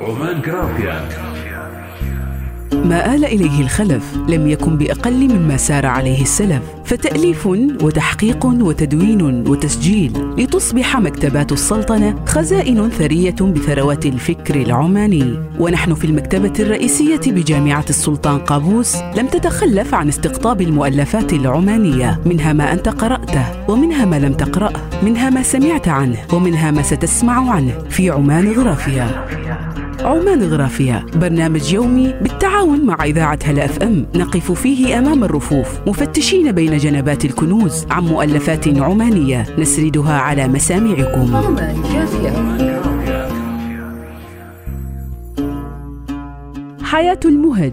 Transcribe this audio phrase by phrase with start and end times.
[0.00, 1.08] عمان جرافيا
[2.72, 6.62] ما آل إليه الخلف لم يكن بأقل مما سار عليه السلف.
[6.90, 7.46] فتأليف
[7.82, 15.38] وتحقيق وتدوين وتسجيل لتصبح مكتبات السلطنة خزائن ثرية بثروات الفكر العماني.
[15.60, 22.20] ونحن في المكتبة الرئيسية بجامعة السلطان قابوس لم تتخلف عن استقطاب المؤلفات العمانية.
[22.26, 24.80] منها ما أنت قرأته ومنها ما لم تقرأه.
[25.02, 29.26] منها ما سمعت عنه ومنها ما ستسمع عنه في عمان غرافيا.
[30.04, 34.06] عمان غرافيا برنامج يومي بالتعاون مع إذاعة هلا أف أم.
[34.14, 41.56] نقف فيه أمام الرفوف مفتشين بين جنبات الكنوز عن مؤلفات عمانية نسردها على مسامعكم.
[46.82, 47.72] حياة المهج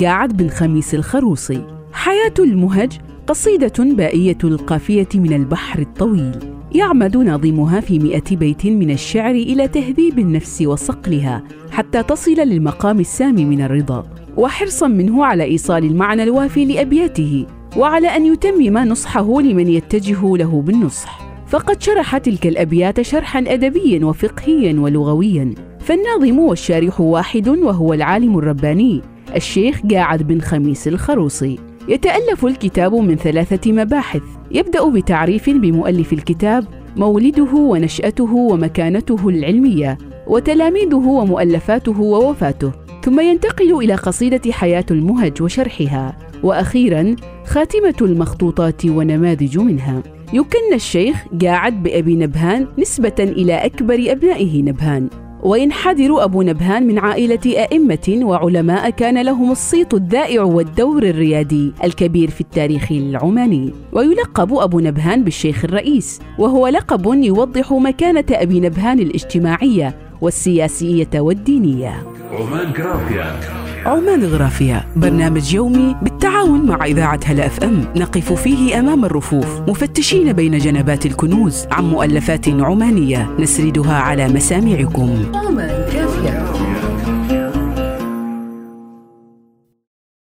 [0.00, 1.66] قاعد بن خميس الخروصي.
[1.92, 2.92] حياة المهج
[3.26, 6.36] قصيدة بائية القافية من البحر الطويل.
[6.72, 13.44] يعمد ناظمها في مئة بيت من الشعر إلى تهذيب النفس وصقلها حتى تصل للمقام السامي
[13.44, 14.06] من الرضا.
[14.36, 17.46] وحرصا منه على إيصال المعنى الوافي لأبياته
[17.78, 21.20] وعلى أن يتمم نصحه لمن يتجه له بالنصح.
[21.46, 25.54] فقد شرح تلك الأبيات شرحا أدبيا وفقهيا ولغويا.
[25.80, 29.02] فالناظم والشارح واحد وهو العالم الرباني
[29.36, 31.58] الشيخ قاعد بن خميس الخروصي.
[31.88, 34.22] يتألف الكتاب من ثلاثة مباحث.
[34.50, 36.64] يبدأ بتعريف بمؤلف الكتاب
[36.96, 42.72] مولده ونشأته ومكانته العلمية وتلاميذه ومؤلفاته ووفاته.
[43.02, 46.16] ثم ينتقل إلى قصيدة حياة المهج وشرحها.
[46.42, 47.16] وأخيرا
[47.48, 50.02] خاتمة المخطوطات ونماذج منها.
[50.32, 55.08] يكن الشيخ قاعد بأبي نبهان نسبة إلى أكبر أبنائه نبهان.
[55.42, 62.40] وينحدر أبو نبهان من عائلة أئمة وعلماء كان لهم الصيت الذائع والدور الريادي الكبير في
[62.40, 63.72] التاريخ العماني.
[63.92, 72.17] ويلقب أبو نبهان بالشيخ الرئيس وهو لقب يوضح مكانة أبي نبهان الاجتماعية والسياسية والدينية.
[72.32, 73.40] عمان جرافيا
[73.86, 74.84] عمان غرافيا.
[74.96, 77.84] برنامج يومي بالتعاون مع إذاعة هلا أف أم.
[77.96, 79.60] نقف فيه أمام الرفوف.
[79.68, 83.30] مفتشين بين جنبات الكنوز عن مؤلفات عمانية.
[83.38, 85.32] نسردها على مسامعكم.
[85.34, 85.84] عمان